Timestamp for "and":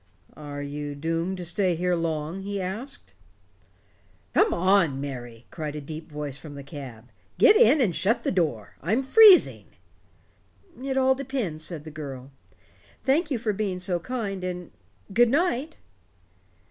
7.79-7.95, 14.43-14.71